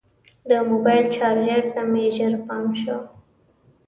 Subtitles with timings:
[0.49, 2.97] د موبایل چارجر ته مې ژر پام شو.